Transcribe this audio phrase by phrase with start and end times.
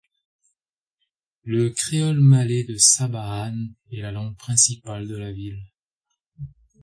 [1.43, 5.61] Le créole malais de Sabahan est la langue principale de la ville.